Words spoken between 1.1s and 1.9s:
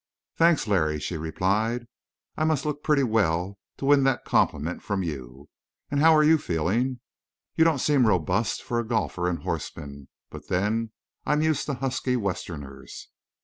replied.